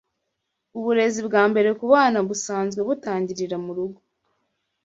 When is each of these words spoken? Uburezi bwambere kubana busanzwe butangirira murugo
Uburezi 0.77 1.19
bwambere 1.27 1.69
kubana 1.79 2.17
busanzwe 2.29 2.81
butangirira 2.87 3.55
murugo 3.65 3.99